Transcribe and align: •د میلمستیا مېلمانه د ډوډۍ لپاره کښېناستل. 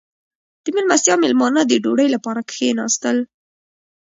•د 0.63 0.65
میلمستیا 0.75 1.15
مېلمانه 1.23 1.61
د 1.65 1.71
ډوډۍ 1.83 2.07
لپاره 2.15 2.41
کښېناستل. 2.49 3.17